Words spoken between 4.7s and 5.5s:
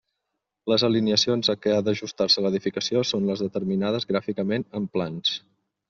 en plans.